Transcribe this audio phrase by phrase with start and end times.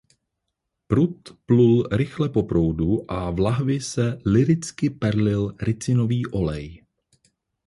[0.93, 6.85] Prut plul rychle po proudu a v lahvi se lyricky perlil ricinový olej.